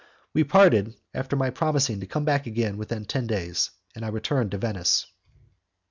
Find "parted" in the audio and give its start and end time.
0.43-0.95